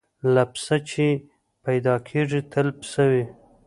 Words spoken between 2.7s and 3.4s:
پسه وي